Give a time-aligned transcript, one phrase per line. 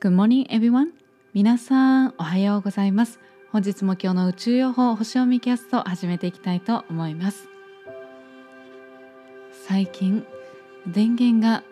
[0.00, 0.92] Good morning everyone.
[1.34, 3.18] 皆さんおはようございます。
[3.50, 7.48] 本日も今日の宇宙予報星読みキャスト始めていきたいと思います。
[9.66, 10.24] 最近
[10.86, 11.64] 電源が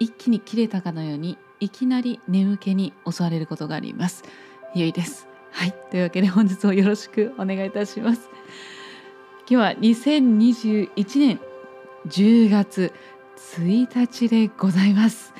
[0.00, 4.24] 一気に切れたかのようにいきなり眠気に襲われることがあります。
[4.74, 5.28] ゆいです。
[5.52, 5.72] はい。
[5.92, 8.28] というわけで本日もよろしくお願いいたします。
[9.48, 11.40] 今日は2021年
[12.08, 12.92] 10月
[13.36, 15.32] 1日でございます。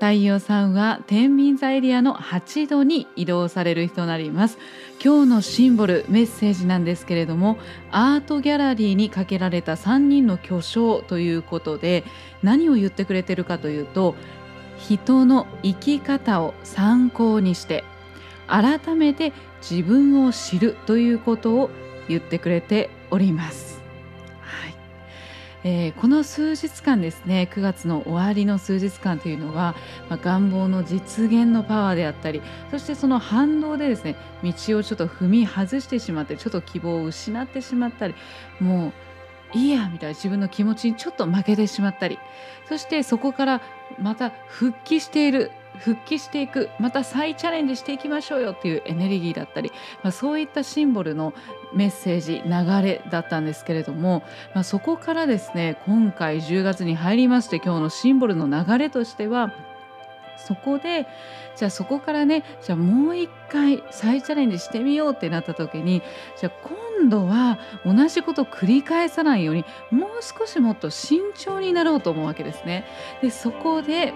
[0.00, 4.56] 太陽さんは天秤座エリアの8度に移動される日となります。
[5.04, 7.58] 今日のシンボルメッセージなんですけれども
[7.90, 12.04] アートギャラリーにかけられた3人の巨匠ということで
[12.42, 14.14] 何を言ってくれてるかというと
[14.78, 17.84] 人の生き方を参考にして
[18.46, 21.70] 改めて自分を知るということを
[22.08, 23.69] 言ってくれております。
[25.62, 29.74] えー、この数日間ですね9月の終わりの数日間というのは、
[30.08, 38.14] まあ、願望の実現のパワーであったりそしてその反動でですね道をちょっと踏み外してしまってちょっと希望を失ってしまったり
[38.58, 38.92] も
[39.54, 42.18] ういいやみたいな自分の気持ちにちょっと負けてしまったり
[42.68, 43.62] そしてそこから
[43.98, 45.50] また復帰している
[45.80, 51.32] 復帰していくまた再チャレンジしていきましょうよっていうエネルギーだったり、まあ、そういったシンボルの
[51.72, 54.22] メッセージ流れだったんですけれども、
[54.54, 59.52] まあ、そこからですね今回10月に入りまして今日のシンボルの流れとしては
[60.36, 61.06] そこで
[61.56, 66.02] じゃあそこからねじゃあもう一回再チャレンジしてみようってなった時に
[66.38, 66.52] じゃあ
[66.98, 72.84] 今度は同じことを繰り返さないようにもう少しもっと慎重になろうと思うわけですね。
[73.22, 74.14] でそこで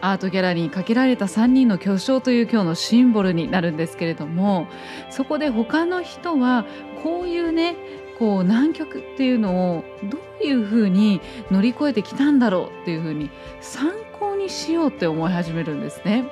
[0.00, 4.66] アートギャラリーにかけられた3人の巨匠という今日のシンボルになるんですけれども
[5.10, 6.64] そこで他の人は
[7.02, 7.76] こういうね
[8.18, 16.24] こう南極っていうのをどういうふうに乗り越えてきたんだろうっていうふうに参考にしようって思い始めるんですね。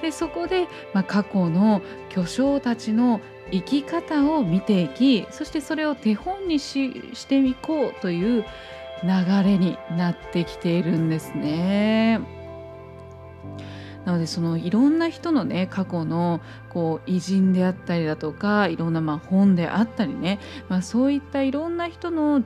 [0.00, 8.44] でそこで、まあ、過去の巨匠たちの生き方を見ていきそしてそれを手本にししていこうという
[9.02, 12.37] 流れになってきているんですね。
[14.04, 20.38] なのでそのいろんな人のね過去のこう偉人であったりだとかいろんなまあ本であったりね、
[20.68, 22.42] まあ、そういったいろんな人の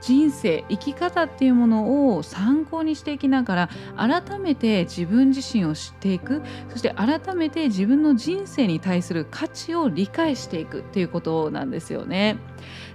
[0.00, 12.38] 人生生き方っていうものを参考にしていきながら改めて自分自身を知っていくそして改めて自分の人生に対する価値を理解していくっていうことなんですよね。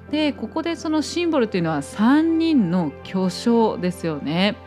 [0.10, 4.58] でここでそのシンボルというのは3人の巨匠ですよね。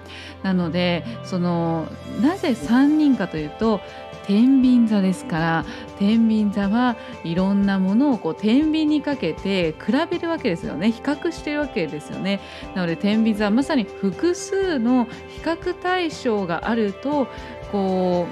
[0.43, 1.87] なのでその
[2.23, 3.81] なぜ3人かというと
[4.27, 5.65] 天秤座ですから
[5.99, 10.91] 天秤座はいろんなものをこう天秤にかけて比べるわけですよね。
[10.91, 12.41] 比較してるわけですよね。
[12.75, 17.29] なので天秤座はまさに複数の比較対象があると
[17.71, 18.27] こ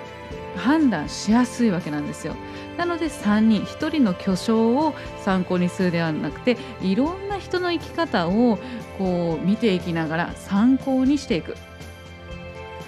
[0.57, 2.35] う判断しやすいわけなんですよ。
[2.77, 8.59] なので3人1人の巨匠を参考にするではなくていろんな人の生き方を
[8.99, 11.55] こう見ていきながら参考にしていく。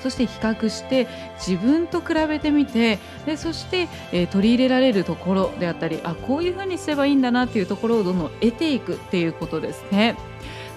[0.04, 1.06] そして比較して
[1.38, 10.14] 自分と比べてみてでそして、えー、取り入れられるところであったりあこういうふうにすればいいんだなっていうところをどんどん得ていくっていうことですね。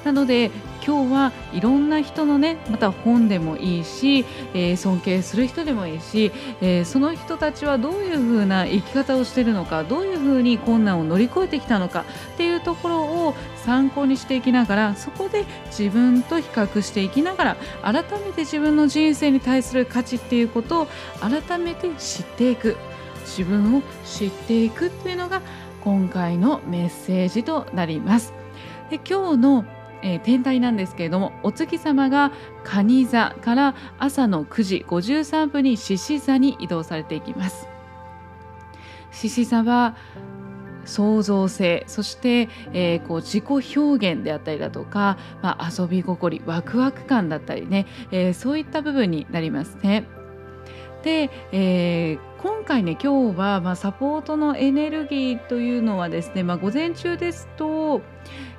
[0.06, 0.50] なので
[0.88, 6.32] 今日はいろんな人のねまた本でもいいし、えー、尊敬する人でもいいし、
[6.62, 12.06] えー、その人たちはどういうふうな生き方をしているのかどういうふうに困難を乗り越えてきたのか
[12.36, 20.88] っていうところを参考にしていきながらそこで自分と比較していきながら改めて自分の人生に対する価値っていうことを
[21.20, 22.78] 改めて知っていく
[23.26, 25.42] 自分を知っていくっていうのが
[25.84, 28.34] 今回のメッセージとなります。
[28.90, 29.66] で今日の
[30.02, 32.32] えー、天体なんですけれどもお月様が
[32.64, 37.68] 蟹座から朝の9時53分に獅子座に移動されていきます
[39.12, 39.96] 獅子座は
[40.86, 50.06] 創造性そして、えー、こう自己表現であったりだとか、まあ、遊び心ワクワク感だったりね、えー、そういった部分になりますね。
[51.08, 58.02] で、えー、今回ね今日は、まあ、サポートのエネルギーというのはですね、まあ、午前中ですと、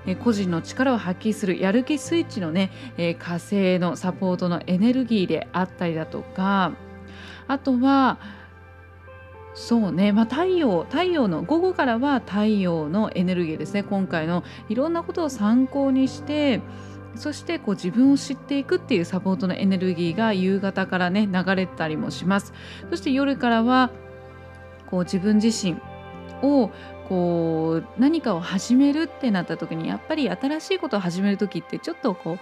[0.06, 6.72] え個人の力を発揮するやる気スイッチのね、え火星のサポートのエネルギーであったりだとか
[7.48, 8.18] あとは
[9.52, 16.62] そうね、まあ、太陽太陽の午後からは太陽のエネルギーですね今回のいろんなことを参考にして
[17.18, 22.52] そしてこう自分を知っていくっていうサポートのエネルギーが夕方からね流れたりもします。
[22.90, 23.90] そして夜からは
[24.90, 25.76] こう自分自身
[26.42, 26.70] を
[27.08, 32.38] こう何かを始めるってなった時にやっぱり新しいことを始める時ってちょっとこう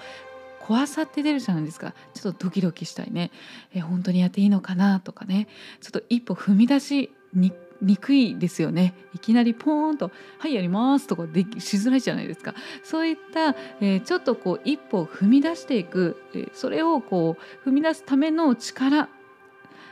[0.60, 1.94] 怖さって出るじゃないですか。
[2.12, 3.30] ちょっとドキドキしたいね。
[3.72, 5.46] え本当にやっていいのかなとかね。
[5.80, 7.52] ちょっと一歩踏み出しに
[7.82, 8.94] にくいですよね。
[9.14, 12.54] いきなりポーンと「はいやります」とかできしづらいじゃないですか。
[12.82, 19.08] そういった、えー、ちょっとこう一歩踏み出していく、えー、それをこう踏み出すための力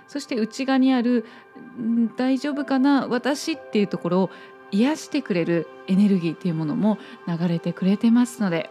[0.07, 1.25] そして内側にある
[2.17, 4.31] 「大丈夫かな私」っていうところを
[4.71, 8.71] 癒してくれるエネルギーっていうものも流れてくれてますので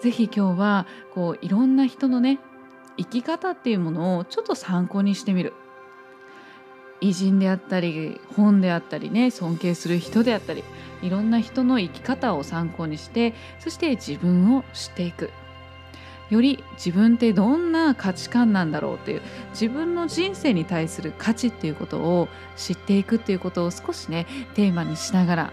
[0.00, 2.38] 是非今日はこういろんな人のね
[2.96, 5.52] 生き方っていうものをちょっと参考にしてみる。
[7.00, 10.64] 偉人であったり本であったりね尊敬する人であったり
[11.02, 15.30] いろんな人の生き方を参考にしてそして自分を知っていく。
[16.30, 25.52] より自分ってどんな価値観なんだろうという自分の人生に対する価値っていうことを知っていくっていうことを少しねテーマにしながら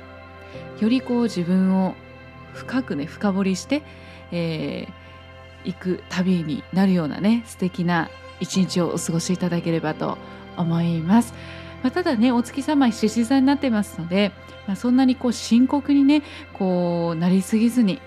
[0.80, 1.94] よりこう自分を
[2.54, 3.84] 深くね深掘りして、
[4.31, 8.10] えー、行く旅になるようなね素敵な
[8.44, 10.18] 一日をお過ごしいただければと
[10.57, 11.34] 思います。
[11.81, 14.31] まあ、ただねお月様獅子座になってますので、
[14.68, 16.24] まあ、そんなにこう深刻にね
[16.54, 18.00] こうなりすぎずに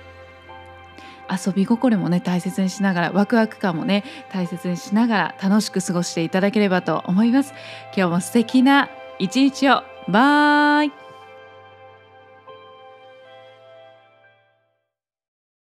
[1.30, 7.52] 遊び心もね大切にしながらワクワク感もね大切にしながら楽しく過ごしていただければと思います。
[7.96, 8.88] 今日も素敵な
[9.18, 9.82] 一日を。
[10.08, 11.05] バイ。